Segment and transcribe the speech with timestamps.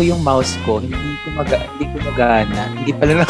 [0.00, 2.72] ko yung mouse ko, hindi ko mag hindi ko magana.
[2.72, 3.20] Hindi pala.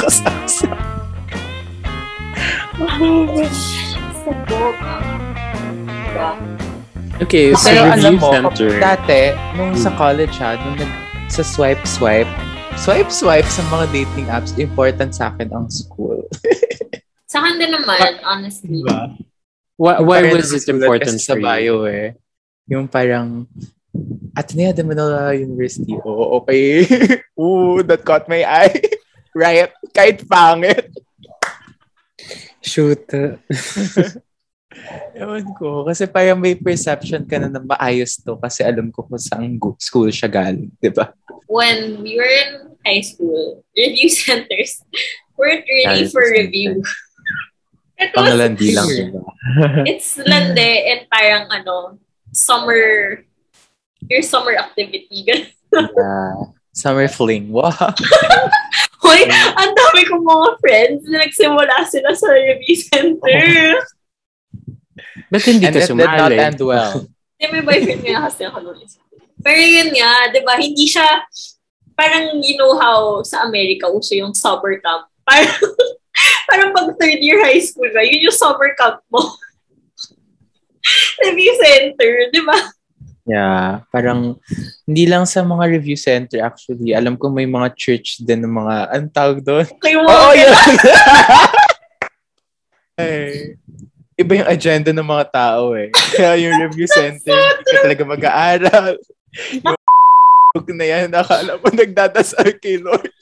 [4.22, 4.74] Sabog.
[5.82, 6.30] Diba?
[7.18, 8.70] Okay, so Pero alam mo, center.
[8.78, 10.92] dati, nung sa college ha, nung nag,
[11.26, 12.30] sa swipe swipe,
[12.78, 16.22] swipe swipe sa mga dating apps, important sa akin ang school.
[17.30, 18.82] Sa akin din naman, honestly.
[18.82, 19.14] Diba?
[19.78, 22.18] Why, why was it important sa bio eh.
[22.66, 23.46] Yung parang,
[24.36, 25.94] Ateneo de Manila University.
[26.00, 26.86] Oo, okay.
[27.40, 28.80] Ooh, that caught my eye.
[29.34, 29.70] right?
[29.94, 30.90] Kahit pangit.
[32.60, 33.06] Shoot.
[35.18, 35.82] Ewan ko.
[35.86, 40.10] Kasi parang may perception ka na na maayos to kasi alam ko kung saan school
[40.10, 40.70] siya galing.
[40.78, 41.10] Di ba?
[41.50, 44.86] When we were in high school, review centers
[45.34, 46.82] weren't really for review review.
[48.00, 48.80] It was, lang, di ba?
[49.84, 52.00] it's lande and parang ano,
[52.32, 53.20] summer,
[54.10, 55.06] your summer activity.
[55.70, 56.50] Yeah.
[56.74, 57.54] Summer fling.
[57.54, 57.70] Wow.
[59.06, 59.22] Hoy,
[59.54, 63.38] ang dami kong mga friends na nagsimula sila sa review center.
[65.30, 66.42] Ba't hindi And ka it did not sumali?
[66.42, 67.06] end well.
[67.38, 68.82] Hindi, may boyfriend nga kasi ako noon.
[69.46, 71.06] Pero yun nga, di ba, hindi siya,
[71.94, 75.06] parang you know how sa Amerika uso yung summer camp.
[75.22, 75.54] Parang,
[76.50, 79.22] parang pag third year high school ka, yun yung summer camp mo.
[81.22, 82.58] Review center, di ba?
[83.30, 84.42] Yeah, parang
[84.90, 86.90] hindi lang sa mga review center actually.
[86.90, 89.66] Alam ko may mga church din ng mga, anong tawag doon?
[89.86, 90.34] Oo, mga oh, ganun.
[90.34, 90.50] yun!
[93.00, 93.54] Ay,
[94.18, 95.94] iba yung agenda ng mga tao eh.
[95.94, 98.98] Kaya yung review center, hindi ka talaga mag-aaral.
[100.58, 103.14] Yung na yan, nakala mo nagdadasal kay Lord.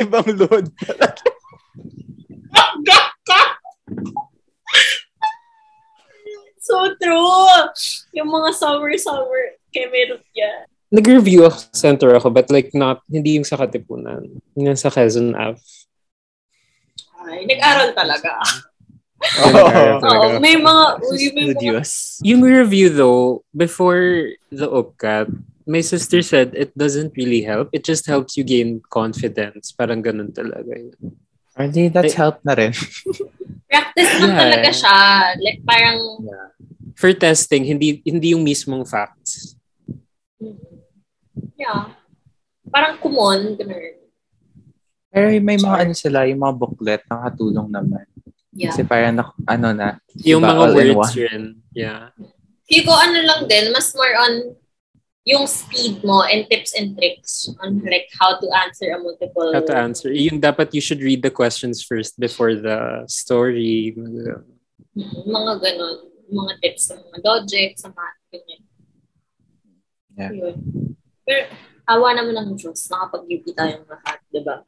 [0.00, 1.12] Ibang load pala.
[6.76, 7.56] So true!
[8.12, 10.68] Yung mga summer-summer, kay meron yan.
[10.92, 14.28] Nag-review ako center ako, but like not, hindi yung sa Katipunan.
[14.54, 15.56] Yung sa Quezon Ave.
[17.24, 18.36] Ay, nag-aral talaga.
[19.16, 20.36] Ako.
[20.38, 21.90] may mga, uy, may mga Studios.
[22.20, 25.32] Yung review though, before the UPCAT,
[25.64, 27.72] my sister said it doesn't really help.
[27.72, 29.72] It just helps you gain confidence.
[29.72, 31.16] Parang ganun talaga yun.
[31.56, 32.70] Hindi, that's Eh, help na rin.
[33.66, 34.40] practice lang Yeah.
[34.46, 34.96] talaga siya.
[35.40, 35.98] Like, parang,
[36.96, 39.54] For testing, hindi hindi yung mismong facts.
[41.60, 41.92] yeah.
[42.72, 44.00] Parang kumon, ganun.
[45.12, 48.04] Pero may mga ano sila, yung mga booklet, nakatulong naman.
[48.56, 48.72] Yeah.
[48.72, 51.42] Kasi parang, ano na, Yung Diba, mga words rin.
[51.76, 52.12] Yeah.
[52.66, 54.56] Feel ko ano lang din, mas more on
[55.26, 59.50] yung speed mo and tips and tricks on like how to answer a multiple.
[59.50, 60.08] How to answer.
[60.14, 63.90] Yung dapat you should read the questions first before the story.
[63.98, 64.46] Mm,
[65.26, 65.96] Mga ganun.
[66.26, 68.62] Mga tips sa mga logic, sa math, ganyan.
[70.16, 70.32] Yeah.
[70.32, 70.56] Yun.
[71.22, 71.40] Pero,
[71.86, 74.64] awa naman ng Diyos, nakapag-UP tayong lahat, di ba?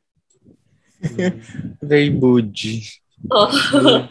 [1.83, 2.87] very bougie.
[3.31, 3.51] Oh.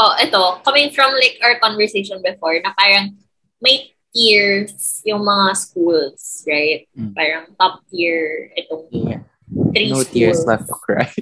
[0.00, 3.16] oh, ito, coming from like our conversation before, na parang
[3.60, 6.88] may tiers yung mga schools, right?
[6.96, 7.12] Mm.
[7.14, 9.22] Parang top tier itong Yeah.
[9.74, 10.14] three No schools.
[10.14, 11.10] tears left to cry.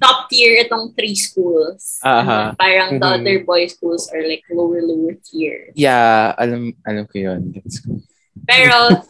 [0.00, 2.00] top tier itong three schools.
[2.00, 3.16] And Parang the Mhm.
[3.20, 5.70] other boy schools are like lower, lower tier.
[5.76, 7.52] yeah, alam alam ko yun.
[7.52, 8.00] That's cool.
[8.48, 9.04] Pero,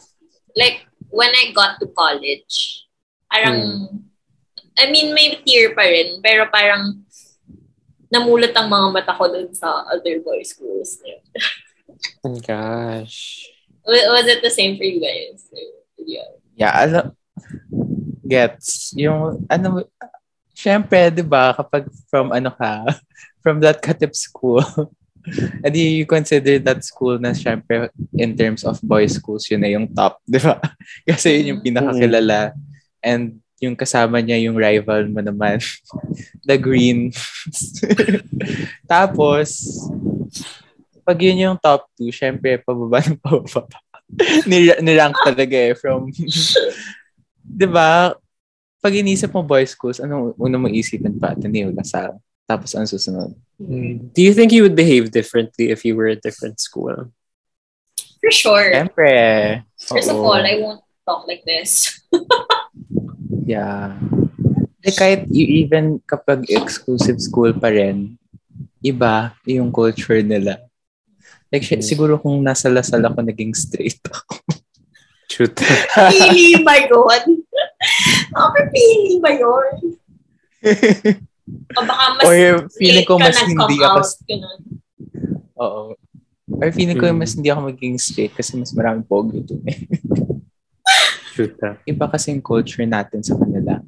[0.53, 2.83] like, when I got to college,
[3.25, 3.87] parang,
[4.75, 6.99] I mean, may tier pa rin, pero parang,
[8.11, 10.99] namulat ang mga mata ko dun sa other boy schools.
[12.25, 13.45] Oh gosh.
[13.85, 15.45] Was, was it the same for you guys?
[16.01, 16.33] Yeah.
[16.57, 17.05] Yeah, alam,
[18.25, 18.95] gets.
[18.97, 19.85] Yung, ano,
[20.61, 22.85] syempre, di ba, kapag from ano ka,
[23.43, 24.61] from that katip school,
[25.65, 29.89] edi you consider that school na syempre in terms of boys schools, yun na yung
[29.89, 30.61] top, di ba?
[31.09, 32.53] Kasi yun yung pinakakilala.
[33.01, 35.61] And yung kasama niya yung rival mo naman,
[36.45, 37.13] the green.
[38.89, 39.61] Tapos,
[41.05, 43.77] pag yun yung top 2, syempre, pababa ng pababa.
[44.49, 46.09] Nir- nirank talaga eh, from,
[47.45, 48.17] di ba,
[48.81, 51.37] pag inisip mo boys schools, anong una mong isipin pa?
[51.37, 52.17] Ateneo, Lasal.
[52.49, 53.31] Tapos ang susunod.
[54.11, 57.13] Do you think you would behave differently if you were a different school?
[58.19, 58.73] For sure.
[58.73, 59.09] Siyempre.
[59.77, 62.01] First of all, I won't talk like this.
[63.41, 63.97] Yeah.
[64.85, 68.15] Eh, kahit you even kapag exclusive school pa rin,
[68.79, 70.61] iba yung culture nila.
[71.51, 74.39] Like, si- siguro kung nasa Lasal ako, naging straight ako.
[75.27, 75.57] Shoot.
[76.15, 77.43] Pili ba yun?
[78.31, 79.73] Okay, pili ba yun?
[81.75, 82.37] O baka mas Or
[82.79, 84.07] feeling ko mas hindi ako, out,
[85.59, 85.83] oo.
[86.47, 87.17] Or feeling ko Mm.
[87.17, 89.83] mas hindi ako maging straight kasi mas maraming pogi doon eh.
[91.35, 91.75] Shoot ah.
[91.83, 93.83] Iba kasi yung culture natin sa kanila.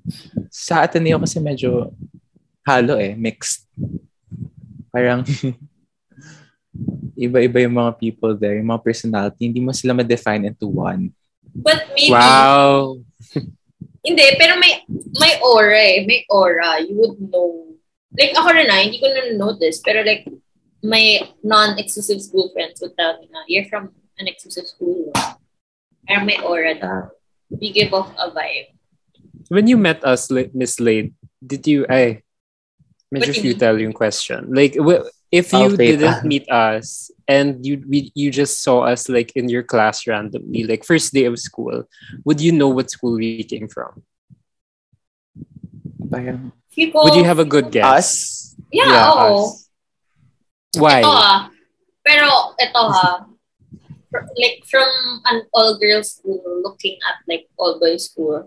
[0.52, 1.92] Sa Ateneo kasi medyo
[2.68, 3.64] halo eh, mixed.
[4.92, 5.24] Parang
[7.16, 9.48] iba-iba yung mga people there, yung mga personality.
[9.48, 11.16] Hindi mo sila ma-define into one.
[11.54, 13.00] But maybe, Wow.
[14.04, 14.84] Hindi, pero may
[15.18, 16.04] may aura eh.
[16.06, 16.84] May aura.
[16.84, 17.72] You would know.
[18.14, 19.82] Like, ako rin na, hindi ko na notice.
[19.82, 20.28] Pero like,
[20.84, 23.90] my non-exclusive school friends would tell me na, you're from
[24.20, 25.10] an exclusive school.
[26.06, 27.10] Pero may aura na.
[27.50, 28.76] You give off a vibe.
[29.50, 31.14] When you met us, Miss Lade,
[31.46, 32.24] did you, ay,
[33.14, 33.54] medyo What do you mean?
[33.54, 34.50] futile yung question.
[34.50, 36.26] Like, w- if you I'll didn't that.
[36.26, 40.84] meet us and you we, you just saw us like in your class randomly, like
[40.84, 41.84] first day of school,
[42.26, 44.04] would you know what school we came from?
[46.12, 47.86] Parang Feel ko, Would you have a good guess?
[47.86, 48.10] us?
[48.74, 49.46] Yeah, oo.
[49.46, 49.70] us.
[50.74, 51.06] Why?
[51.06, 51.40] Ito ah.
[52.02, 52.28] Pero
[52.58, 53.30] ito ha.
[54.38, 54.90] Like from
[55.30, 58.46] an all-girls school looking at like all-boys school,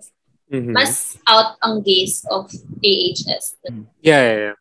[0.50, 0.75] Mhm.
[0.75, 2.50] mas out ang gaze of
[2.82, 3.58] AHS.
[4.02, 4.56] Yeah, yeah, yeah.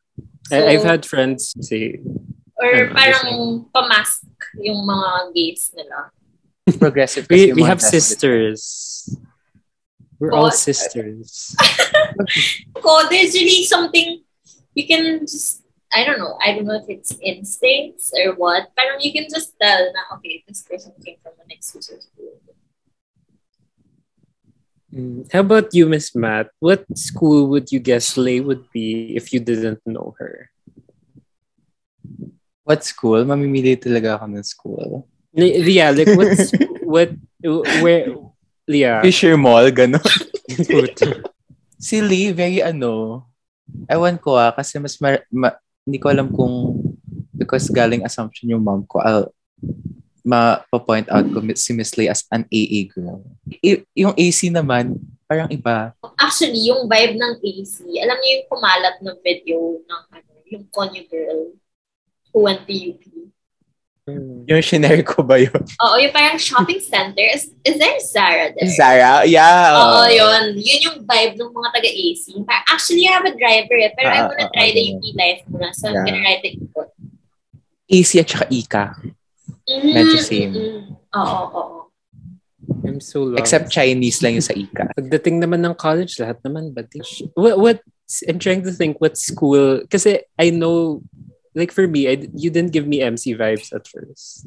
[0.49, 2.01] I, I've had friends say,
[2.65, 4.25] Or parang pamask
[4.57, 6.09] yung mga gaze nila.
[6.81, 7.93] Progressive we, we have test.
[7.93, 8.61] sisters.
[10.17, 11.53] We're all sisters.
[12.81, 14.23] Ko, there's really something
[14.73, 15.61] you can just,
[15.93, 19.53] I don't know, I don't know if it's instincts or what, parang you can just
[19.61, 22.41] tell na, okay, this person came from an exclusive school.
[24.95, 25.31] Mm.
[25.31, 26.49] How about you, Miss Matt?
[26.59, 30.49] What school would you guess Lay would be if you didn't know her?
[32.65, 33.21] What school?
[33.23, 35.05] Mamimili talaga ako ng school.
[35.37, 36.49] Yeah, like what's
[36.93, 37.13] what
[37.79, 38.09] where
[38.65, 39.01] yeah.
[39.05, 40.01] Fisher Mall, gano'n.
[41.77, 43.23] si Lee, very ano,
[43.89, 46.81] ewan ko ah, kasi mas, ma- ma- hindi ko alam kung,
[47.37, 49.29] because galing assumption yung mom ko, I'll,
[50.25, 53.21] ma-point out ko si Miss Lee as an AA girl.
[53.61, 54.97] I- yung AC naman,
[55.29, 55.93] parang iba.
[56.17, 61.01] Actually, yung vibe ng AC, alam niyo yung kumalat na video ng ano, yung Conyo
[61.09, 61.24] girl
[62.35, 62.99] who went to UP.
[64.45, 65.49] Yung shinare ko ba yun?
[65.81, 67.25] Oo, yung parang shopping center.
[67.25, 68.69] Is, is there Zara there?
[68.69, 69.25] Zara?
[69.25, 69.73] Yeah.
[69.81, 70.53] Oo, yun.
[70.61, 72.23] Yun yung vibe ng mga taga-AC.
[72.69, 74.83] Actually, I have a driver eh, pero I Ah, wanna ah, try ah, the.
[74.93, 75.73] UP life muna.
[75.73, 76.05] So, I'm Yeah.
[76.05, 76.89] gonna ride the ikot.
[77.89, 78.83] AC at saka Ika.
[79.65, 80.53] Mm, Medyo same.
[80.53, 80.81] mm, mm.
[81.17, 81.77] Oo, oo.
[82.85, 83.41] I'm so lost.
[83.41, 84.93] Except Chinese lang yung sa Ika.
[84.93, 87.25] Pagdating naman ng college, lahat naman batish.
[87.33, 87.77] What, what,
[88.29, 91.01] I'm trying to think what school, kasi I know,
[91.55, 94.45] like for me, I, you didn't give me MC vibes at first.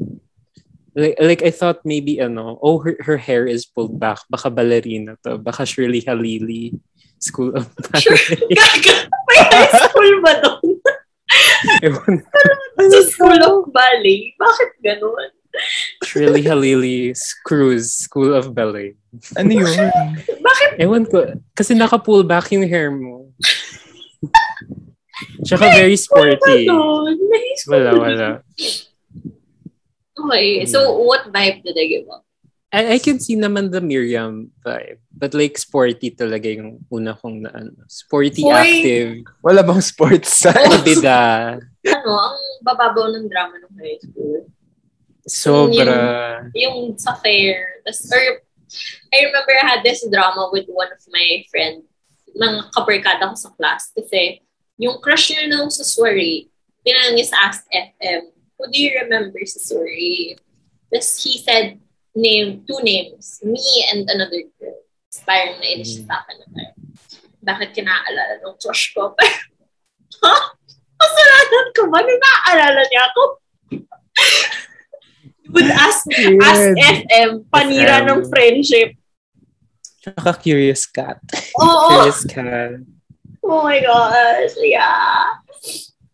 [0.95, 4.21] Like, like I thought maybe ano, oh, her, her hair is pulled back.
[4.31, 5.39] Baka ballerina to.
[5.39, 6.79] Baka Shirley Halili.
[7.19, 7.67] School of
[7.99, 8.15] Sure.
[8.39, 8.55] Ballet.
[8.55, 8.95] Gaga,
[9.27, 10.69] may high school ba doon?
[11.83, 12.15] Ewan.
[12.79, 14.39] Sa school of ballet?
[14.39, 15.31] Bakit ganun?
[16.07, 18.95] Shirley Halili's Cruise School of Ballet.
[19.35, 19.91] Ano yun?
[20.23, 20.71] Bakit?
[20.79, 21.27] Ewan ko.
[21.59, 23.35] Kasi naka-pull back yung hair mo.
[25.45, 26.69] Tsaka very sporty.
[27.67, 28.29] Wala, wala.
[30.19, 32.27] Okay, so what vibe did I give up?
[32.69, 35.01] I, I can see naman the Miriam vibe.
[35.09, 37.73] But like sporty talaga yung una kong na ano.
[37.89, 38.53] Sporty, Hoy!
[38.53, 39.11] active,
[39.41, 40.53] Wala bang sports sa...
[40.85, 41.57] bida.
[41.89, 44.45] Ano, ang bababaw ng drama ng high school.
[45.25, 46.45] Sobra.
[46.53, 47.81] Yung sa fair.
[47.89, 48.45] Tas, or,
[49.17, 51.89] I remember I had this drama with one of my friends,
[52.37, 53.89] mga kabarkada ko sa class.
[53.97, 54.45] Kasi,
[54.79, 56.47] yung crush niya nung sa soiree,
[56.87, 60.39] tinanong niya sa Ask FM, who do you remember sa soiree?
[60.89, 61.83] Tapos he said,
[62.15, 64.79] name, two names, me and another girl.
[65.11, 66.77] Tapos parang nainis siya sa akin na parang,
[67.43, 69.13] bakit kinaalala ng crush ko?
[70.25, 70.37] ha?
[70.99, 71.99] Kasalanan ko ba?
[72.03, 73.23] Nung naaalala niya ako?
[75.55, 76.05] Would ask,
[76.45, 76.77] ask Weird.
[76.77, 78.07] FM, panira FM.
[78.07, 78.91] ng friendship.
[80.05, 81.19] Tsaka curious cat.
[81.57, 81.89] Oo.
[81.89, 82.85] Curious cat.
[83.49, 84.53] Oh my gosh.
[84.61, 85.41] Yeah.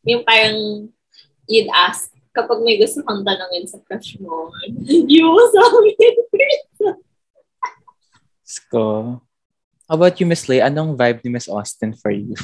[0.06, 0.88] Yung parang
[1.50, 4.54] you'd ask kapag may gusto kang tanongin sa crush mo.
[4.86, 5.98] Hindi mo sabi.
[8.46, 9.18] Sko.
[9.90, 10.62] How about you, Miss Lay?
[10.62, 12.38] Anong vibe ni Miss Austin for you?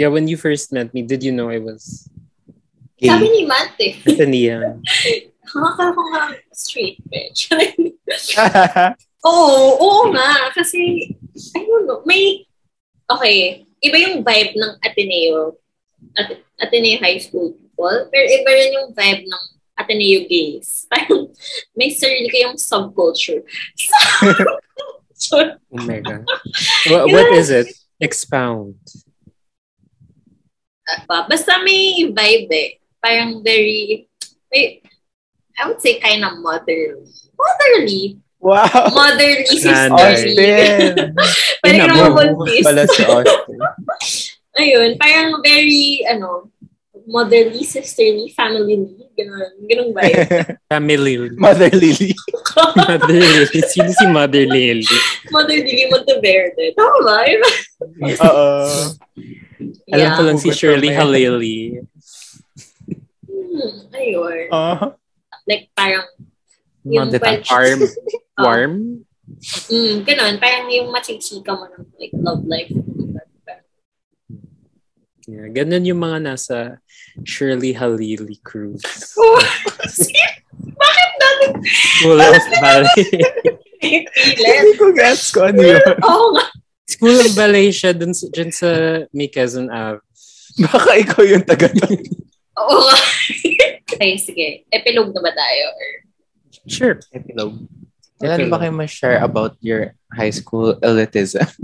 [0.00, 2.08] Yeah, when you first met me, did you know I was
[2.96, 3.32] sabi Gay.
[3.36, 4.00] ni Matt eh.
[4.08, 4.80] Athenian?
[5.44, 6.22] Nakakala ko nga
[6.56, 7.52] straight bitch.
[9.28, 10.48] Oo, oo nga.
[10.56, 11.10] Kasi,
[11.52, 12.48] I don't know, may,
[13.12, 15.56] okay, iba yung vibe ng Ateneo,
[16.16, 19.44] At, Ateneo High School people, pero iba rin yung vibe ng
[19.80, 20.84] Ateneo gays.
[20.92, 21.32] Parang,
[21.72, 23.40] may sarili kayong subculture.
[25.16, 25.40] so,
[25.72, 26.24] Oh my God.
[26.92, 27.68] What, what is it?
[28.00, 28.76] Expound.
[31.08, 31.24] ba?
[31.28, 32.70] Basta may vibe eh.
[33.00, 34.08] Parang very,
[34.52, 34.84] may,
[35.56, 37.08] I would say kind of motherly.
[37.36, 38.20] Motherly.
[38.40, 38.64] Wow!
[38.90, 39.92] Motherly, sisterly.
[39.92, 40.96] Austin!
[41.60, 42.64] Pwede ka naman buntis.
[42.64, 43.58] pala si Austin.
[44.56, 46.48] Ayun, parang very, ano,
[47.04, 48.80] motherly, sisterly, family,
[49.12, 49.50] ganun.
[49.68, 50.24] Ganun ba yun?
[50.72, 51.14] Family.
[51.36, 52.16] Mother Lily.
[52.80, 53.60] Mother Lily.
[53.62, 54.88] Sino si Mother Lily?
[55.28, 56.72] Motherly Monteverde.
[56.72, 57.18] Tama ba?
[58.24, 58.48] Oo.
[59.92, 60.24] Alam ko Yeah.
[60.24, 60.88] lang si Shirley.
[60.96, 61.76] Halili.
[63.28, 64.48] Hmm, ayun.
[64.48, 64.96] Oh.
[65.44, 66.06] Like, parang,
[66.80, 67.44] yung Mga when-
[68.42, 68.46] Warm.
[68.46, 68.48] Oh.
[68.48, 68.74] Warm?
[69.70, 70.34] Mm, ganun.
[70.42, 72.70] Parang yung machichika mo ng like, love life.
[75.30, 76.82] Yeah, ganun yung mga nasa
[77.22, 78.82] Shirley Halili cruise.
[79.14, 79.38] Oh,
[80.58, 83.06] Bakit natin School of Ballet.
[83.78, 85.94] Hindi ko gets ko ano yun.
[86.02, 86.44] Oo nga.
[86.82, 88.70] School of Ballet siya dun, sa- dun sa
[89.14, 90.02] May Quezon Ave.
[90.66, 91.70] Baka ikaw yung taga.
[92.58, 92.96] Oo nga.
[93.86, 94.66] okay, sige.
[94.74, 95.64] Epilogue na ba tayo?
[95.78, 95.90] Or...
[96.66, 96.98] Sure.
[97.14, 97.70] Epilogue.
[98.20, 101.48] Kailan ba kayo ma-share about your high school elitism?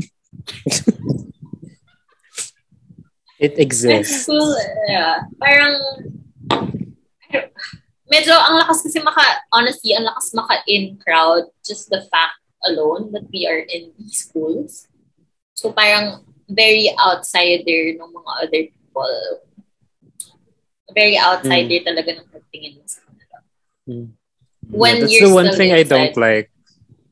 [3.37, 4.25] It High exists.
[4.25, 4.57] school,
[4.89, 5.21] yeah.
[5.37, 5.77] Parang,
[8.09, 9.21] medyo ang lakas kasi maka,
[9.53, 14.89] honestly, ang lakas maka-in crowd just the fact alone that we are in these schools.
[15.53, 19.17] So parang very outsider ng mga other people.
[20.97, 23.37] Very outsider talaga ng pagtingin mo sa kanila.
[23.85, 24.09] Mm.
[24.71, 26.51] When that's you're the one thing I don't like.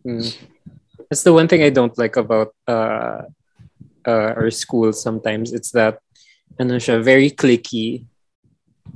[0.07, 0.37] Mm.
[1.11, 3.23] That's the one thing I don't like about uh,
[4.07, 5.53] uh, our school sometimes.
[5.53, 5.99] It's that
[6.59, 8.07] ano siya, very clicky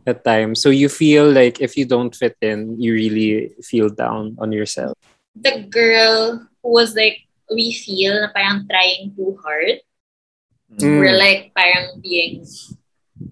[0.06, 0.60] at times.
[0.60, 4.96] So you feel like if you don't fit in, you really feel down on yourself.
[5.36, 9.80] The girl who was like, we feel na parang trying too hard.
[10.76, 11.00] Mm.
[11.00, 12.44] We're like parang being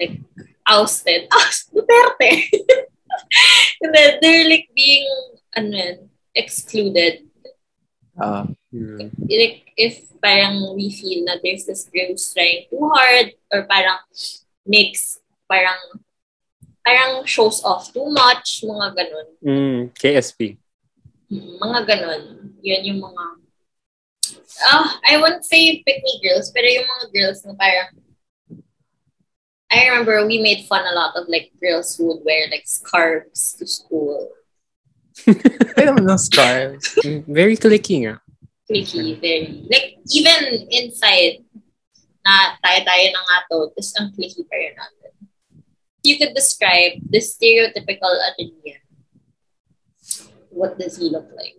[0.00, 0.20] like
[0.68, 1.28] ousted.
[1.36, 2.48] Oust, Duterte!
[3.82, 5.06] And then they're like being
[5.56, 5.96] ano yun,
[6.34, 7.26] excluded.
[8.16, 8.46] Ah,
[8.76, 9.08] Mm.
[9.24, 13.96] Like if parang we feel na there's this girl who's trying too hard or parang
[14.68, 15.16] makes
[15.48, 15.80] parang
[16.84, 19.28] parang shows off too much, mga ganun.
[19.40, 19.80] Mm.
[19.96, 20.60] KSP.
[21.32, 22.22] Mm, Mga ganun.
[22.60, 23.24] Yun yung mga
[24.66, 27.96] ah I won't say pick me girls, pero yung mga girls na parang
[29.70, 33.54] I remember we made fun a lot of like girls who would wear like scarves
[33.58, 34.30] to school.
[35.74, 36.94] kaya don't know scarves.
[37.26, 38.20] Very clicky nga.
[38.70, 39.66] Clicky, very.
[39.70, 41.42] Like, even inside,
[42.26, 45.12] na tayo-tayo na nga to, tapos ang clicky pa rin natin.
[46.02, 48.82] You could describe the stereotypical Athenian.
[50.50, 51.58] What does he look like?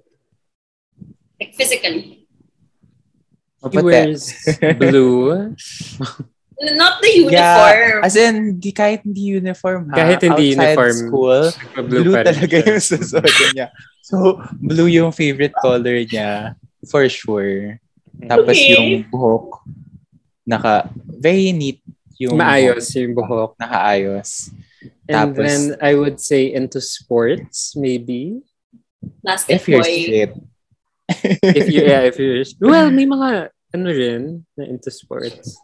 [1.39, 2.27] Like, physically.
[3.71, 4.35] He wears
[4.79, 5.55] blue.
[6.57, 7.37] Not the uniform.
[7.37, 9.95] Yeah, as in, di, kahit hindi uniform ha.
[10.01, 11.41] Kahit hindi outside uniform, school,
[11.85, 12.65] blue, blue, talaga siya.
[12.65, 13.67] yung susuotin niya.
[14.01, 16.57] So, blue yung favorite color niya,
[16.89, 17.77] for sure.
[18.25, 18.73] Tapos Okay.
[18.73, 19.61] yung buhok,
[20.49, 21.77] naka, very neat
[22.17, 23.51] yung Maayos buhok, yung buhok.
[23.61, 24.49] Nakaayos.
[25.05, 28.41] And Tapos- then I would say into sports, maybe.
[29.21, 29.93] Plastic If you're boy.
[29.93, 30.33] straight.
[31.53, 35.55] If you yeah, if you're well, may mga ano rin na into sports.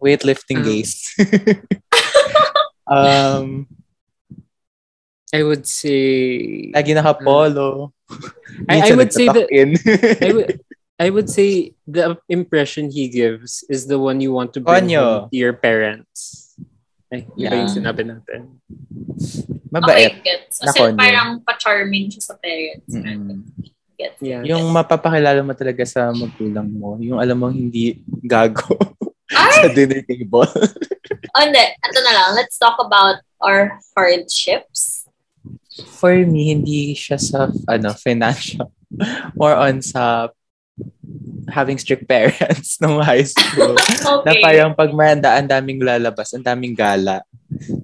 [0.00, 0.92] Weightlifting Um, gays.
[2.88, 3.66] um,
[5.34, 7.92] I would say lagi naka-polo.
[8.68, 9.48] I, I would say that.
[10.24, 10.48] I would
[10.98, 15.28] I would say the impression he gives is the one you want to bring to
[15.30, 16.56] your parents.
[17.08, 17.64] Ay, iba Yeah.
[17.64, 18.60] yung sinabi natin.
[19.72, 20.12] Mabait.
[20.12, 20.60] Okay, gets.
[20.60, 22.92] Kasi parang pa-charming siya sa parents.
[22.92, 23.48] Mm-mm.
[23.96, 24.20] Gets.
[24.20, 24.44] Yeah.
[24.44, 27.00] Yung mapapakilala mo talaga sa magulang mo.
[27.00, 28.76] Yung alam mo hindi gago
[29.32, 29.68] Ay!
[29.68, 30.48] sa dinner table.
[31.08, 31.60] Oh, hindi.
[31.60, 32.28] Ito na lang.
[32.36, 35.08] Let's talk about our hardships.
[35.96, 38.68] For me, hindi siya sa ano financial.
[39.38, 40.28] More on sa
[41.48, 43.72] having strict parents nung high school.
[44.22, 44.42] na Okay.
[44.44, 47.24] parang pag manda, ang daming lalabas, ang daming gala.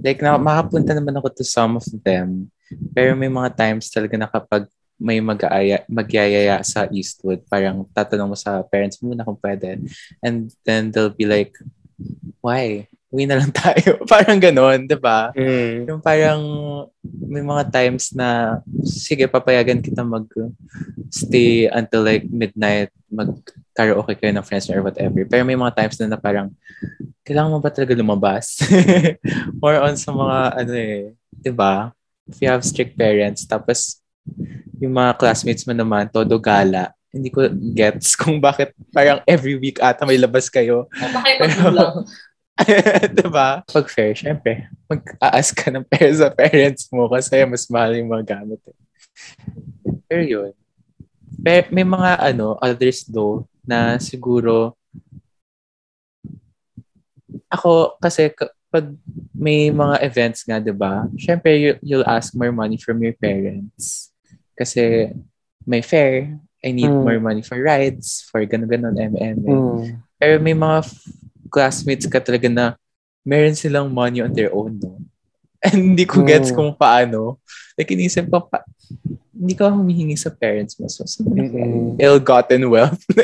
[0.05, 2.53] Like, na, makapunta naman ako to some of them.
[2.93, 4.69] Pero may mga times talaga na kapag
[5.05, 9.77] may mag-aaya, magyayaya sa Eastwood, parang tatanong mo sa parents mo na kung pwede.
[10.25, 11.53] And then they'll be like,
[12.41, 12.89] why?
[13.13, 14.01] Uwi na lang tayo.
[14.11, 15.29] parang ganon, di ba?
[15.37, 15.87] Mm.
[15.93, 16.41] Yung parang
[17.05, 20.25] may mga times na sige papayagan kita mag
[21.13, 23.31] stay until like midnight mag
[23.77, 25.23] karaoke kayo ng friends or whatever.
[25.29, 26.49] Pero may mga times na, na parang
[27.23, 28.59] kailangan mo ba talaga lumabas?
[29.63, 31.95] More on sa mga ano eh, 'di ba?
[32.25, 34.01] If you have strict parents tapos
[34.85, 36.93] yung mga classmates mo naman todo gala.
[37.09, 40.87] Hindi ko gets kung bakit parang every week ata may labas kayo.
[41.01, 42.05] Yung magulang.
[43.19, 43.67] diba?
[43.67, 48.39] Pag fair, syempre, mag-aas ka ng pera sa parents mo kasi mas mahal yung mga
[48.39, 48.61] gamit.
[48.71, 48.77] Eh.
[50.07, 50.53] Pero yun.
[51.43, 54.77] Pero may mga ano, others though, na siguro
[57.51, 58.31] ako kasi
[58.71, 58.87] pag
[59.35, 61.07] may mga events nga, 'di ba?
[61.19, 64.14] Syempre you, you'll ask more money from your parents.
[64.55, 65.11] Kasi
[65.67, 67.05] may fare, I need mm.
[67.05, 69.37] more money for rides, for ganun-ganun, MM.
[69.45, 70.01] Mm.
[70.17, 71.13] Pero may mga f-
[71.53, 72.73] classmates ka talaga na
[73.21, 74.97] meron silang money on their own, no?
[75.65, 76.57] And hindi ko gets mm.
[76.57, 77.37] kung paano.
[77.77, 78.65] Like, inisip ko pa,
[79.35, 80.89] hindi ka humihingi sa parents mo.
[80.89, 82.01] So, so mm-hmm.
[82.01, 83.03] ill-gotten wealth.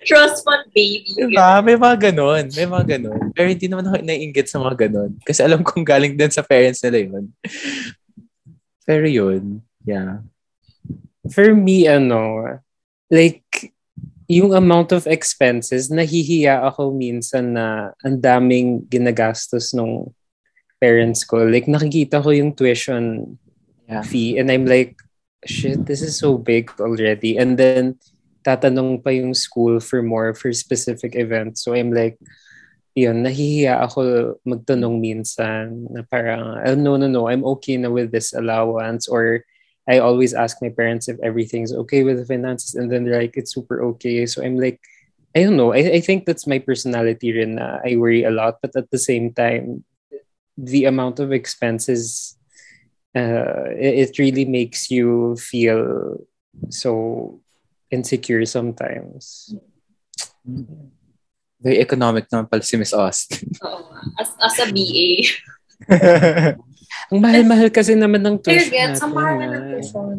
[0.00, 1.12] Trust fund baby.
[1.12, 1.60] Diba?
[1.60, 2.48] May mga ganun.
[2.56, 3.20] May mga ganun.
[3.36, 5.12] Pero hindi naman ako naiingit sa mga ganun.
[5.20, 7.28] Kasi alam kong galing din sa parents nila yun.
[8.90, 10.18] Pero yun, yeah.
[11.30, 12.42] For me, ano,
[13.06, 13.70] like,
[14.26, 20.10] yung amount of expenses, nahihiya ako minsan na ang daming ginagastos nung
[20.82, 21.46] parents ko.
[21.46, 23.38] Like, nakikita ko yung tuition
[23.86, 24.02] yeah.
[24.02, 24.98] fee and I'm like,
[25.46, 27.38] shit, this is so big already.
[27.38, 27.94] And then,
[28.42, 31.62] tatanong pa yung school for more for specific events.
[31.62, 32.18] So I'm like,
[32.94, 38.10] yun, nahihiya ako magtanong minsan na parang, oh, no, no, no, I'm okay na with
[38.10, 39.44] this allowance or
[39.88, 43.36] I always ask my parents if everything's okay with the finances and then they're like,
[43.36, 44.26] it's super okay.
[44.26, 44.80] So I'm like,
[45.34, 45.72] I don't know.
[45.72, 48.58] I, I think that's my personality rin na I worry a lot.
[48.62, 49.84] But at the same time,
[50.56, 52.36] the amount of expenses,
[53.14, 56.18] uh, it, it really makes you feel
[56.68, 57.40] so
[57.90, 59.54] insecure sometimes.
[61.60, 63.52] Very economic naman pala si Miss Austin.
[63.68, 63.92] Oo.
[64.16, 65.28] As, as a BA.
[67.12, 70.16] Ang mahal-mahal kasi naman ng tuition Pero gets, ang mahal na ng tuition.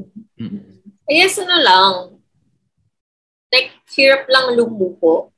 [1.09, 1.93] I guess ano lang,
[3.49, 5.33] like, hirap lang lumupo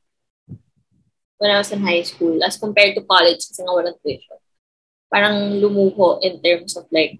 [1.39, 4.39] when I was in high school as compared to college kasi nga walang tuition.
[5.07, 7.19] Parang lumuho in terms of like,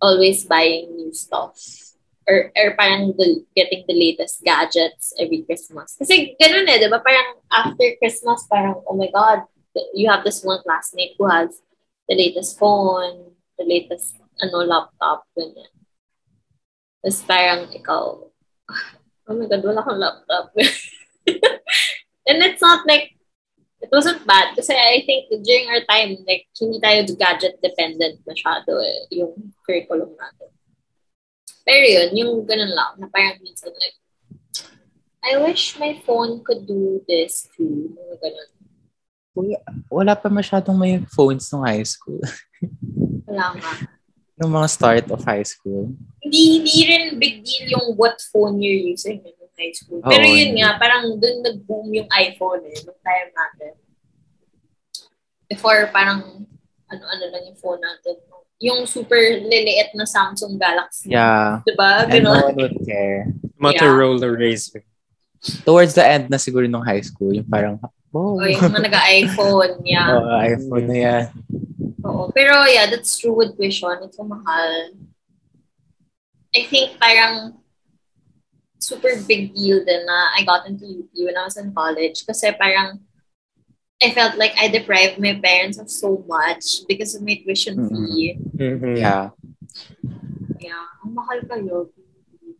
[0.00, 1.56] always buying new stuff
[2.28, 5.94] or, or parang the, getting the latest gadgets every Christmas.
[5.94, 6.98] Kasi ganun eh, di ba?
[6.98, 9.46] Parang after Christmas, parang, oh my God,
[9.94, 11.62] you have this one classmate who has
[12.08, 15.70] the latest phone, the latest ano laptop, ganyan.
[17.00, 18.02] Tapos parang ikaw,
[19.30, 20.50] oh my God, wala kang laptop.
[22.26, 23.14] And it's not like,
[23.78, 28.82] it wasn't bad kasi I think during our time, like, hindi tayo gadget dependent masyado
[28.82, 30.50] eh, yung curriculum natin.
[31.66, 33.98] Pero yun, yung ganun lang, na parang minsan like,
[35.26, 37.90] I wish my phone could do this too.
[37.90, 38.50] Mga ganun.
[39.34, 39.50] Uy,
[39.90, 42.22] wala pa masyadong may phones nung high school.
[43.28, 43.72] wala nga.
[44.38, 45.90] Nung mga start of high school.
[46.22, 49.98] Hindi, hindi rin big deal yung what phone you're using in high school.
[50.06, 53.72] Pero Oo, yun nga, parang dun nag-boom yung iPhone eh, nung time natin.
[55.50, 56.46] Before, parang
[56.86, 58.22] ano-ano lang yung phone natin
[58.60, 61.12] yung super liliit na Samsung Galaxy.
[61.12, 61.60] Yeah.
[61.68, 62.08] Diba?
[62.08, 63.28] And no one would care.
[63.60, 64.36] Motorola yeah.
[64.36, 64.80] Razr.
[65.64, 67.76] Towards the end na siguro nung high school, yung parang,
[68.16, 68.40] oh.
[68.40, 70.16] oh yung mga nag-iPhone, yeah.
[70.16, 71.24] oh, iPhone na yan.
[72.06, 72.32] Oo.
[72.32, 73.92] Pero yeah, that's true with tuition.
[74.00, 74.96] Ito mahal.
[76.56, 77.60] I think parang
[78.80, 82.54] super big deal din na I got into UP when I was in college kasi
[82.56, 83.02] parang
[84.02, 87.96] I felt like I deprived my parents of so much because of my tuition mm-hmm.
[87.96, 88.38] fee.
[88.56, 88.96] Mm-hmm.
[88.96, 89.30] Yeah.
[90.60, 90.84] Yeah.
[91.04, 91.88] Ang mahal kayo.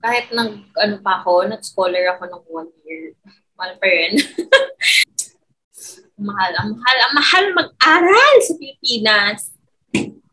[0.01, 3.13] Kahit nag, ano pa ako, nag-scholar ako ng one year.
[3.61, 4.17] Mahal pa rin.
[6.17, 6.53] mahal.
[6.57, 6.97] Ang mahal.
[7.05, 9.53] Ang mahal mag-aral sa Pilipinas.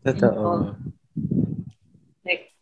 [0.08, 0.80] Totoo.
[2.24, 2.56] Like,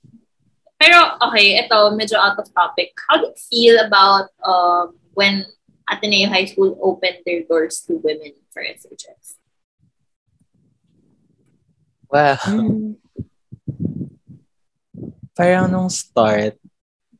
[0.82, 0.98] pero,
[1.30, 2.98] okay, ito, medyo out of topic.
[3.06, 5.46] How do you feel about um, when
[5.92, 9.36] Ateneo High School opened their doors to women for SHS?
[12.08, 12.40] Well,
[15.36, 16.56] parang nung start,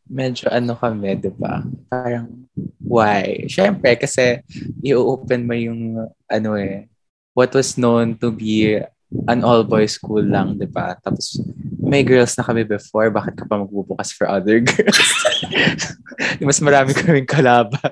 [0.08, 1.64] medyo ano kami, di ba?
[1.92, 2.48] Parang,
[2.80, 3.44] why?
[3.52, 4.40] Siyempre, kasi
[4.84, 6.88] i-open mo yung, ano eh,
[7.36, 8.80] what was known to be
[9.28, 10.96] an all-boys school lang, di ba?
[11.04, 11.36] Tapos,
[11.82, 15.00] may girls na kami before, bakit ka pa magbubukas for other girls?
[16.48, 17.92] mas marami kaming kalaban.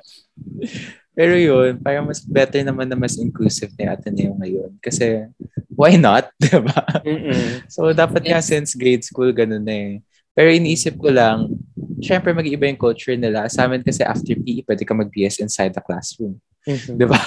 [1.11, 4.71] Pero yun, parang mas better naman na mas inclusive na Ateneo ngayon.
[4.79, 5.27] Kasi,
[5.75, 6.31] why not?
[6.43, 6.79] Diba?
[7.03, 7.67] Mm-mm.
[7.67, 9.93] So, dapat nga since grade school, ganun na eh.
[10.31, 11.51] Pero iniisip ko lang,
[11.99, 13.51] syempre mag-iba yung culture nila.
[13.51, 16.39] Sa amin kasi after PE, pwede ka mag-BS inside the classroom.
[16.69, 16.95] Mm-hmm.
[17.01, 17.17] Di ba?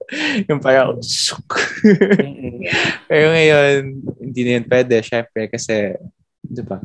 [0.52, 2.60] yung parang, mm-hmm.
[3.08, 3.72] Pero ngayon,
[4.20, 5.96] hindi na yun pwede, syempre, kasi,
[6.44, 6.76] di ba?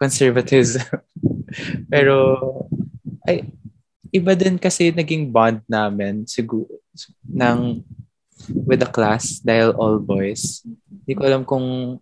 [0.00, 0.80] Conservatives.
[1.92, 2.16] Pero,
[3.28, 3.44] ay,
[4.08, 6.80] iba din kasi naging bond namin, siguro,
[7.28, 7.84] ng
[8.64, 10.64] with the class dahil all boys.
[11.04, 11.98] Hindi ko alam kung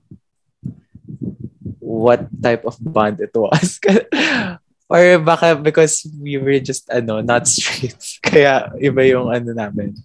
[1.78, 3.78] what type of bond it was.
[4.94, 7.98] Or baka because we were just, ano, not straight.
[8.22, 9.98] Kaya iba yung ano namin.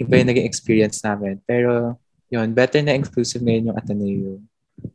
[0.00, 1.36] Iba yung naging experience namin.
[1.44, 2.00] Pero,
[2.32, 4.40] yun, better na inclusive ngayon yung Ateneo.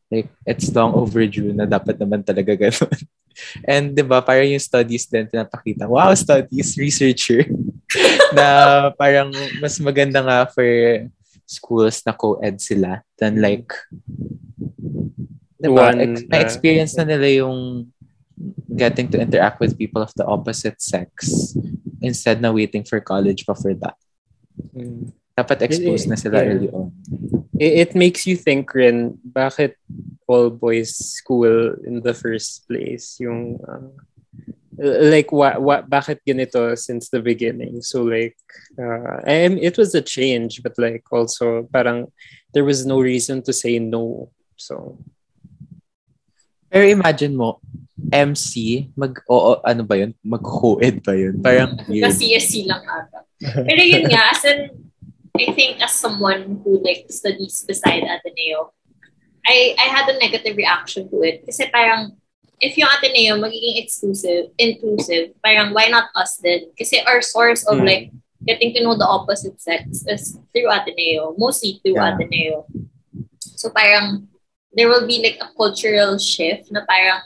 [0.10, 2.98] Like, it's long overdue na dapat naman talaga ganun.
[3.70, 5.86] And, di ba, parang yung studies din pinapakita.
[5.86, 7.46] Wow, studies, researcher.
[8.38, 9.30] na parang
[9.62, 10.66] mas maganda nga for
[11.46, 13.70] schools na co-ed sila than like
[15.62, 17.90] diba, One, ex- uh, experience na nila yung
[18.76, 21.54] getting to interact with people of the opposite sex
[22.02, 23.96] instead na waiting for college pa for that.
[24.76, 25.12] Mm.
[25.36, 26.50] Dapat exposed na sila Yeah.
[26.52, 26.92] early on.
[27.60, 29.76] It, it makes you think rin, bakit
[30.28, 33.20] all boys school in the first place?
[33.20, 33.92] Yung, uh,
[34.80, 37.84] like, what, what, bakit ganito since the beginning?
[37.84, 38.40] So, like,
[38.80, 42.12] uh, and it was a change, but like, also, parang,
[42.54, 44.32] there was no reason to say no.
[44.56, 45.00] So,
[46.72, 47.60] Pero imagine mo,
[48.12, 50.12] MC, mag, oo, ano ba yun?
[50.20, 51.40] Mag-co-ed ba yun?
[51.40, 52.12] Parang weird.
[52.12, 53.24] Kasi CSC lang ata.
[53.40, 54.92] Pero yun nga, as in,
[55.36, 58.72] I think as someone who like studies beside Ateneo,
[59.48, 61.44] I I had a negative reaction to it.
[61.48, 62.16] Kasi parang,
[62.60, 66.72] if yung Ateneo magiging exclusive, inclusive, parang why not us then?
[66.76, 67.88] Kasi our source of Mm.
[67.88, 68.06] like
[68.44, 72.16] getting to know the opposite sex is through Ateneo, mostly through Yeah.
[72.16, 72.68] Ateneo.
[73.56, 74.28] So parang,
[74.76, 77.24] there will be like a cultural shift na parang,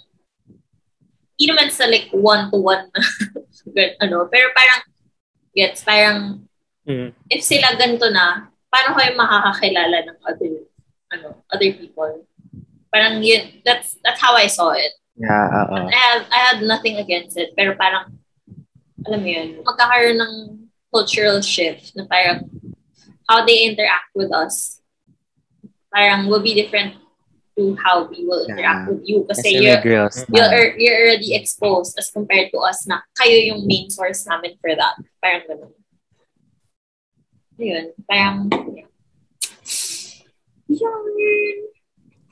[1.39, 2.91] hindi naman sa like one-to-one
[3.75, 4.83] na ano, pero parang,
[5.55, 6.43] gets, parang,
[6.83, 7.15] mm.
[7.31, 10.53] if sila ganito na, paano kayo makakakilala ng other,
[11.15, 12.27] ano, other people?
[12.91, 14.91] Parang yun, that's, that's how I saw it.
[15.15, 15.87] Yeah, oo.
[15.87, 18.19] I have, I had nothing against it, pero parang,
[19.07, 20.33] alam mo yun, magkakaroon ng
[20.91, 22.51] cultural shift na parang,
[23.31, 24.83] how they interact with us,
[25.87, 26.99] parang will be different
[27.59, 28.89] to how we will interact Yeah.
[28.95, 29.27] with you.
[29.27, 33.67] Kasi, Kasi you're, girls you're, you're already exposed as compared to us na kayo yung
[33.67, 34.95] main source namin for that.
[35.19, 35.75] Parang ganun.
[37.59, 37.91] Ayun.
[38.07, 38.87] Parang, yeah.
[40.71, 41.03] Yun.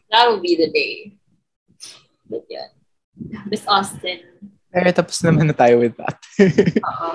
[0.08, 1.20] That will be the day.
[2.32, 2.72] But yeah.
[3.52, 4.24] Miss Austin.
[4.72, 6.16] Pero tapos naman na tayo with that.
[6.80, 7.08] Oo.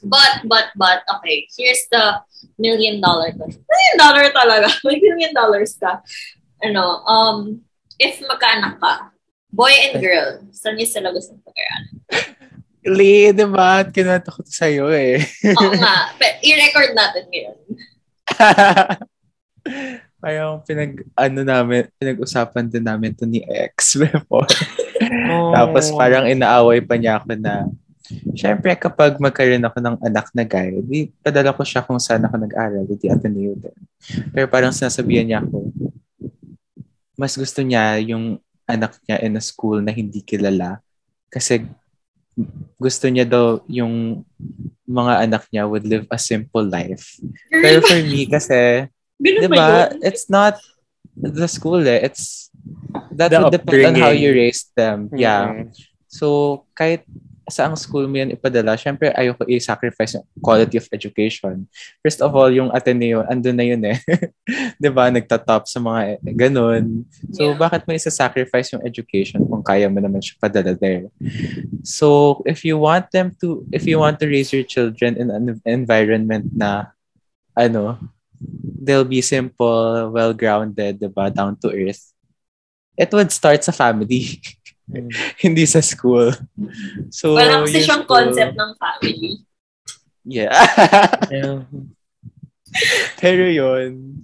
[0.00, 1.44] But, but, but, okay.
[1.52, 2.24] Here's the
[2.56, 3.60] million dollar question.
[3.60, 4.72] Million dollar talaga.
[4.88, 6.00] May million dollars ka.
[6.60, 7.38] Ano, um,
[7.96, 9.12] if magkaanak ka,
[9.48, 11.96] boy and girl, saan niyo sila gusto pag-aralan?
[12.80, 13.84] Lee, di ba?
[13.84, 15.20] Kinanta ko to sa'yo eh.
[15.52, 16.16] Oo nga.
[16.16, 17.58] Pero i-record natin ngayon.
[20.20, 24.48] Parang pinag, ano namin, pinag-usapan din namin to ni ex before.
[25.56, 27.64] Tapos parang inaaway pa niya ako na,
[28.36, 32.36] syempre kapag magkaroon ako ng anak na guy, di padala ko siya kung saan ako
[32.36, 33.76] nag-aral, di Ateneo din.
[34.32, 35.69] Pero parang sinasabihan niya ako,
[37.20, 40.80] mas gusto niya yung anak niya in a school na hindi kilala.
[41.28, 41.68] Kasi
[42.80, 44.24] gusto niya daw yung
[44.88, 47.20] mga anak niya would live a simple life.
[47.52, 48.88] Pero for me kasi,
[49.20, 50.56] Ganun ba diba, it's not
[51.12, 52.08] the school eh.
[52.08, 52.48] It's,
[53.12, 55.12] that The would depend on how you raised them.
[55.12, 55.68] Yeah.
[55.68, 55.76] Mm.
[56.08, 57.04] So, kahit
[57.50, 61.66] saang school mo yan ipadala, syempre ayoko i-sacrifice yung quality of education.
[62.00, 63.98] First of all, yung Ateneo, andun na yun eh.
[64.94, 67.04] ba Nagtatop sa mga ganun.
[67.34, 67.58] So, Yeah.
[67.58, 71.10] bakit mo isa-sacrifice yung education kung kaya mo naman siya padala there?
[71.82, 75.60] So, if you want them to, if you want to raise your children in an
[75.66, 76.94] environment na,
[77.58, 77.98] ano,
[78.80, 82.12] they'll be simple, well-grounded, 'di ba Down to earth.
[82.96, 84.40] It would start sa family.
[85.44, 86.34] hindi sa school.
[87.10, 89.32] So, Wala kasi siyang school- concept ng family.
[90.26, 90.52] Yeah.
[91.30, 91.62] Yeah.
[93.18, 94.14] Pero yun,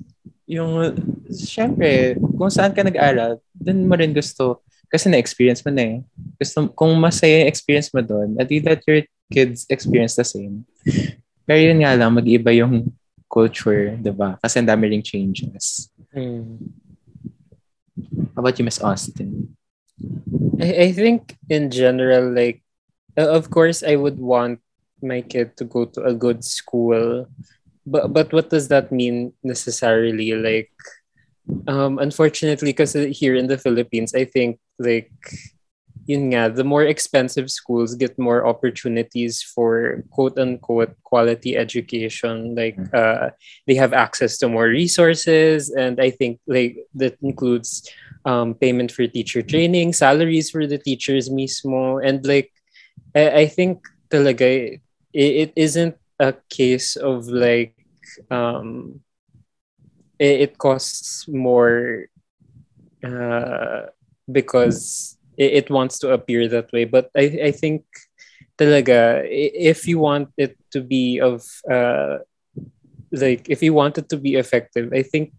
[0.47, 0.95] yung,
[1.31, 5.97] syempre, kung saan ka nag-aral, dun mo rin gusto, kasi na-experience mo na eh.
[6.39, 10.63] Gusto, kung masaya yung experience mo doon, at let your kids experience the same.
[11.43, 12.95] Pero yun nga lang, mag-iba yung
[13.27, 14.39] culture, di ba?
[14.39, 15.91] Kasi ang dami ring changes.
[16.15, 16.63] Mm.
[18.39, 19.56] How about you, Miss Austin?
[20.61, 22.63] I, I think in general, like,
[23.17, 24.61] uh, of course, I would want
[25.03, 27.29] my kid to go to a good school,
[27.87, 30.33] but but what does that mean necessarily?
[30.35, 30.73] Like,
[31.69, 35.13] um, unfortunately, because here in the Philippines, I think like,
[36.07, 42.55] yun nga, the more expensive schools get more opportunities for quote unquote quality education.
[42.55, 43.31] Like, uh,
[43.67, 47.89] they have access to more resources, and I think like that includes
[48.27, 52.51] um, payment for teacher training, salaries for the teachers mismo, and like
[53.15, 54.81] I, I think talaga
[55.15, 57.75] it, it isn't a case of like
[58.31, 59.01] um
[60.19, 62.07] it, it costs more
[63.05, 63.87] uh
[64.31, 66.85] because it, it wants to appear that way.
[66.85, 67.85] But i i think
[68.59, 72.19] talaga if you want it to be of uh
[73.13, 75.33] like if you want it to be effective i think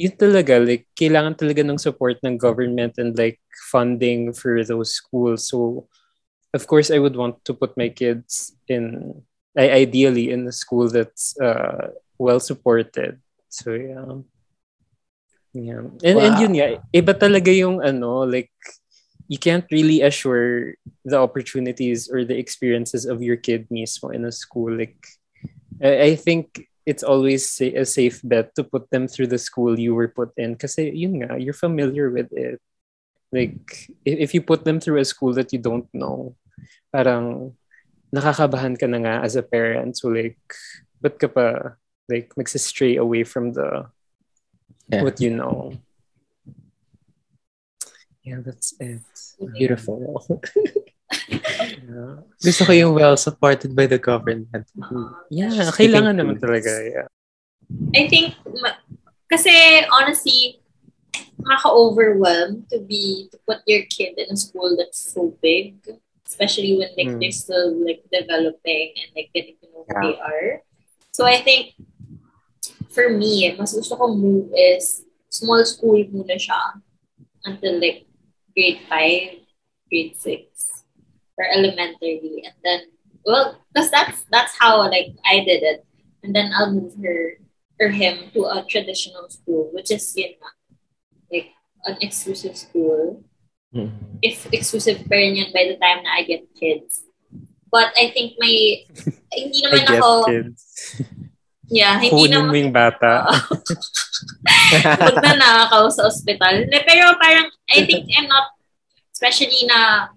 [0.00, 3.36] yun talaga like kailangan talaga ng support ng government and like
[3.68, 5.52] funding for those schools.
[5.52, 5.92] So
[6.56, 9.14] of course i would want to put my kids in
[9.52, 13.20] I ideally in a school that's uh well supported.
[13.52, 14.24] So yeah.
[15.52, 15.84] Yeah.
[16.00, 18.54] And and yun yeah iba talaga yung ano like
[19.28, 24.32] you can't really assure the opportunities or the experiences of your kid mismo in a
[24.32, 24.72] school.
[24.72, 24.96] Like
[25.82, 29.94] I think it's always sa- a safe bet to put them through the school you
[29.94, 32.60] were put in kasi yun nga you're familiar with it.
[33.32, 36.34] Like if, if you put them through a school that you don't know
[36.90, 37.54] parang
[38.10, 39.94] nakakabahan ka na nga as a parent.
[39.96, 40.40] So like
[40.98, 41.76] ba't ka pa
[42.10, 43.86] like magsistray away from the
[44.90, 45.06] Yeah.
[45.06, 45.78] what you know?
[48.26, 49.06] Yeah that's it.
[49.38, 49.54] Mm-hmm.
[49.54, 50.26] Beautiful.
[51.78, 52.26] yeah.
[52.42, 54.50] Gusto ko yung well supported by the government.
[55.30, 56.70] Yeah, kailangan naman talaga.
[56.82, 57.08] Yeah.
[57.94, 58.34] I think,
[59.30, 59.50] kasi
[59.94, 60.58] honestly,
[61.40, 65.78] nakaka-overwhelm to be, to put your kid in a school that's so big,
[66.26, 67.20] especially when like Mm.
[67.22, 70.62] they're still like developing and like getting to know who they are.
[71.14, 71.74] So I think,
[72.90, 76.82] for me, mas gusto kong move is small school muna siya
[77.46, 78.06] until like
[78.50, 79.46] grade 5,
[79.86, 80.79] grade 6,
[81.40, 82.44] or elementary.
[82.44, 82.80] And then,
[83.24, 85.88] well, because that's, that's how like I did it.
[86.22, 87.40] And then I'll move her
[87.80, 90.52] or him to a traditional school, which is yun nga,
[91.32, 91.48] like
[91.88, 93.24] an exclusive school.
[93.72, 94.20] Mm.
[94.20, 97.08] If exclusive pa rin yun by the time na I get kids.
[97.72, 98.84] But I think may,
[99.32, 100.60] hindi I naman get ako, kids.
[101.70, 103.24] yeah, hindi Kunin mo naman, yung bata.
[105.00, 106.66] Huwag na nakakaw sa ospital.
[106.68, 108.52] Pero parang, I think I'm not,
[109.14, 110.10] especially na,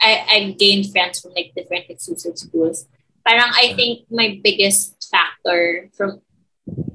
[0.00, 2.86] I, I gained friends from like different exclusive schools.
[3.26, 6.22] Parang I think my biggest factor from,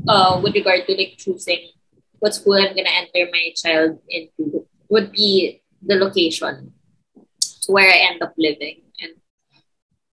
[0.08, 1.70] uh, with regard to like choosing
[2.20, 6.74] what school I'm gonna enter my child into would be the location
[7.68, 8.82] where I end up living.
[9.02, 9.14] And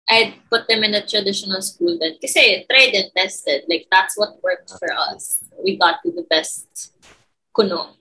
[0.09, 2.17] I'd put them in a traditional school then.
[2.21, 3.63] Kasi tried and tested.
[3.69, 5.43] Like, that's what worked for us.
[5.63, 6.93] We got to the best
[7.53, 7.98] kuno.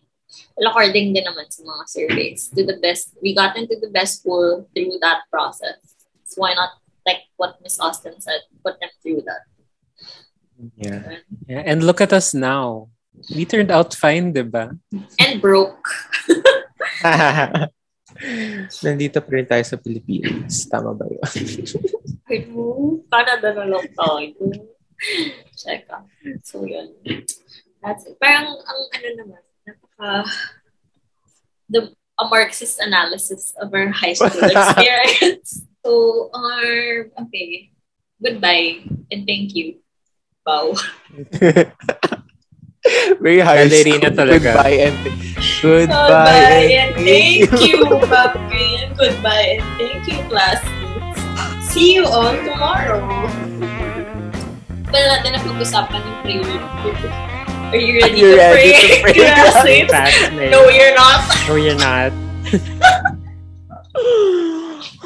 [0.58, 4.18] Well, according din naman sa mga surveys, to the best, we got into the best
[4.18, 5.78] school through that process.
[6.26, 9.46] So why not, like what Miss Austin said, put them through that.
[10.74, 11.22] yeah.
[11.46, 12.90] yeah, and look at us now.
[13.30, 14.74] We turned out fine, di ba?
[15.22, 15.78] And broke.
[18.82, 20.66] Nandito pa rin tayo sa Pilipinas.
[20.66, 21.22] Tama ba yun?
[22.30, 24.34] Hello, Canada na lang tayo.
[25.54, 26.10] Check out.
[26.42, 26.98] So, yun.
[27.78, 28.18] That's it.
[28.18, 30.24] Parang, ang ano naman, napaka,
[31.68, 35.62] the, a Marxist analysis of our high school experience.
[35.84, 37.70] so, our, okay,
[38.22, 39.78] goodbye and thank you.
[40.46, 40.72] Wow.
[43.20, 44.16] Very high Ballerina school.
[44.16, 44.48] talaga.
[44.56, 48.64] Goodbye and goodbye, Goodbye and thank you, Papi.
[48.80, 51.20] And goodbye and thank you, classmates.
[51.68, 53.04] See you all tomorrow.
[54.88, 57.27] Pwede natin na pag-usapan yung prayer.
[57.70, 59.12] Are you ready Are you to ready pray?
[59.82, 60.48] to pray?
[60.50, 61.22] No, you're not.
[61.46, 62.12] No, you're not.